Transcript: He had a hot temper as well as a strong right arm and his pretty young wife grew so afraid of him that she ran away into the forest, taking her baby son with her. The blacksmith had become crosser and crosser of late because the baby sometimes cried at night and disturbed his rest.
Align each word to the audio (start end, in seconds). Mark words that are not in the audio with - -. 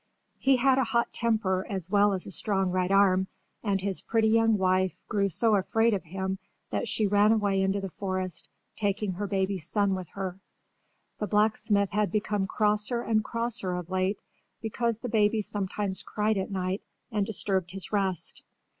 He 0.39 0.55
had 0.55 0.79
a 0.79 0.83
hot 0.83 1.13
temper 1.13 1.63
as 1.69 1.87
well 1.87 2.13
as 2.13 2.25
a 2.25 2.31
strong 2.31 2.71
right 2.71 2.89
arm 2.89 3.27
and 3.61 3.79
his 3.79 4.01
pretty 4.01 4.29
young 4.29 4.57
wife 4.57 5.03
grew 5.07 5.29
so 5.29 5.53
afraid 5.53 5.93
of 5.93 6.05
him 6.05 6.39
that 6.71 6.87
she 6.87 7.05
ran 7.05 7.31
away 7.31 7.61
into 7.61 7.79
the 7.81 7.87
forest, 7.89 8.49
taking 8.75 9.11
her 9.11 9.27
baby 9.27 9.59
son 9.59 9.93
with 9.93 10.09
her. 10.15 10.39
The 11.19 11.27
blacksmith 11.27 11.91
had 11.91 12.11
become 12.11 12.47
crosser 12.47 13.03
and 13.03 13.23
crosser 13.23 13.73
of 13.75 13.91
late 13.91 14.23
because 14.59 14.97
the 14.97 15.07
baby 15.07 15.43
sometimes 15.43 16.01
cried 16.01 16.39
at 16.39 16.49
night 16.49 16.81
and 17.11 17.23
disturbed 17.23 17.69
his 17.71 17.91
rest. 17.91 18.41